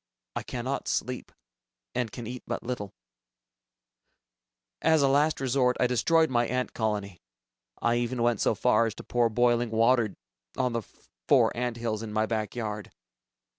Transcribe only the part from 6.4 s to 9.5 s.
ant colony. I even went so far as to pour